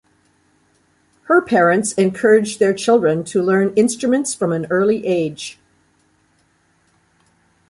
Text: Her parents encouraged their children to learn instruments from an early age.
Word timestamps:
Her 1.25 1.43
parents 1.43 1.91
encouraged 1.91 2.57
their 2.57 2.73
children 2.73 3.23
to 3.25 3.39
learn 3.43 3.71
instruments 3.75 4.33
from 4.33 4.51
an 4.51 4.65
early 4.71 5.05
age. 5.05 5.59